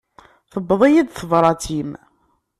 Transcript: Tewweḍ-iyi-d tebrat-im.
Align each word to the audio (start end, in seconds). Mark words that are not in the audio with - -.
Tewweḍ-iyi-d 0.51 1.09
tebrat-im. 1.11 1.91